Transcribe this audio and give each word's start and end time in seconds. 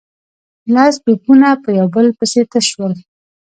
لس 0.73 0.95
توپونه 1.03 1.49
په 1.63 1.69
يو 1.79 1.87
بل 1.95 2.07
پسې 2.17 2.41
تش 2.51 2.65
شول. 2.73 2.93